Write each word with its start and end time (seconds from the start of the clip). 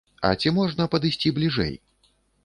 А 0.27 0.29
ці 0.43 0.51
можна 0.55 0.87
падысці 0.95 1.31
бліжэй? 1.37 1.75